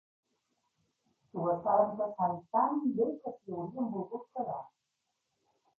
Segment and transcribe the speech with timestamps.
[1.27, 4.61] S'ho estaven passant tan bé que s'hi haurien volgut quedar.